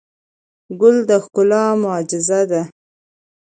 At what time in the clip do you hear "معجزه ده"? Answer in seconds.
1.83-2.61